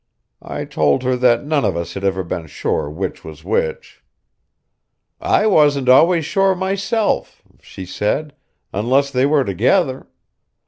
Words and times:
I 0.41 0.65
told 0.65 1.03
her 1.03 1.15
that 1.17 1.45
none 1.45 1.63
of 1.63 1.77
us 1.77 1.93
had 1.93 2.03
ever 2.03 2.23
been 2.23 2.47
sure 2.47 2.89
which 2.89 3.23
was 3.23 3.43
which. 3.43 4.03
"I 5.19 5.45
wasn't 5.45 5.89
always 5.89 6.25
sure 6.25 6.55
myself," 6.55 7.43
she 7.61 7.85
said, 7.85 8.33
"unless 8.73 9.11
they 9.11 9.27
were 9.27 9.43
together. 9.43 10.07